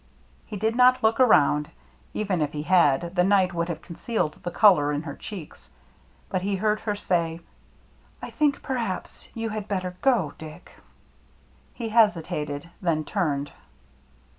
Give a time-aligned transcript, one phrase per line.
[0.47, 1.69] He did not look around.
[2.15, 5.69] Even if he had, the night would have concealed the color in her cheeks.
[6.27, 7.41] But he heard her say,"
[8.19, 10.71] I think perhaps— you had better go, Dick."
[11.75, 13.51] He hesitated, then turned.